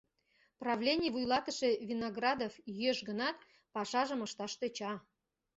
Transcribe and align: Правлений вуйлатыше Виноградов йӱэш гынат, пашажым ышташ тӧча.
Правлений 0.61 1.13
вуйлатыше 1.13 1.69
Виноградов 1.89 2.53
йӱэш 2.77 2.99
гынат, 3.09 3.37
пашажым 3.73 4.19
ышташ 4.27 4.51
тӧча. 4.59 4.93